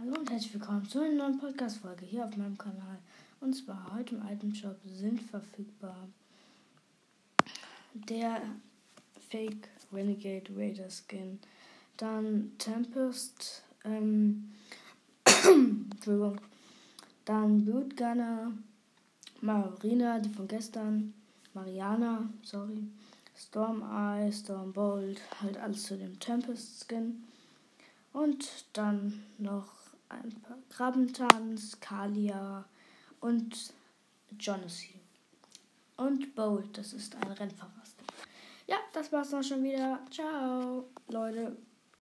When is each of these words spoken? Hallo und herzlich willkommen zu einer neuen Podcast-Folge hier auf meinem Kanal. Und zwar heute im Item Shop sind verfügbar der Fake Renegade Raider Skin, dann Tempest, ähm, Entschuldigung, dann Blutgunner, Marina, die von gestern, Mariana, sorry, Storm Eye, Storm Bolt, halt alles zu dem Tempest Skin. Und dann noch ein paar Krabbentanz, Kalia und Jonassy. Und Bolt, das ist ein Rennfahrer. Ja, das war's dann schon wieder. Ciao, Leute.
Hallo 0.00 0.16
und 0.16 0.30
herzlich 0.30 0.54
willkommen 0.54 0.88
zu 0.88 1.00
einer 1.00 1.14
neuen 1.14 1.38
Podcast-Folge 1.38 2.06
hier 2.06 2.24
auf 2.24 2.36
meinem 2.36 2.56
Kanal. 2.56 2.98
Und 3.40 3.52
zwar 3.54 3.92
heute 3.92 4.14
im 4.14 4.22
Item 4.28 4.54
Shop 4.54 4.76
sind 4.86 5.20
verfügbar 5.20 6.06
der 7.94 8.42
Fake 9.28 9.68
Renegade 9.92 10.52
Raider 10.56 10.88
Skin, 10.88 11.40
dann 11.96 12.52
Tempest, 12.58 13.64
ähm, 13.84 14.52
Entschuldigung, 15.26 16.40
dann 17.24 17.64
Blutgunner, 17.64 18.52
Marina, 19.40 20.20
die 20.20 20.30
von 20.30 20.46
gestern, 20.46 21.12
Mariana, 21.54 22.28
sorry, 22.44 22.84
Storm 23.36 23.82
Eye, 23.82 24.32
Storm 24.32 24.72
Bolt, 24.72 25.20
halt 25.40 25.56
alles 25.56 25.82
zu 25.82 25.96
dem 25.96 26.20
Tempest 26.20 26.84
Skin. 26.86 27.24
Und 28.12 28.64
dann 28.72 29.24
noch 29.38 29.78
ein 30.08 30.30
paar 30.42 30.58
Krabbentanz, 30.70 31.78
Kalia 31.80 32.64
und 33.20 33.72
Jonassy. 34.38 34.94
Und 35.96 36.34
Bolt, 36.34 36.78
das 36.78 36.92
ist 36.92 37.16
ein 37.16 37.32
Rennfahrer. 37.32 37.72
Ja, 38.68 38.76
das 38.92 39.10
war's 39.12 39.30
dann 39.30 39.42
schon 39.42 39.64
wieder. 39.64 39.98
Ciao, 40.10 40.84
Leute. 41.08 41.56